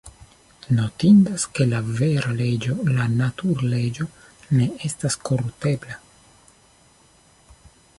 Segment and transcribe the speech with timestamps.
[0.77, 4.09] Notindas, ke la vera leĝo, la natur-leĝo,
[4.57, 6.03] ne estas koruptebla.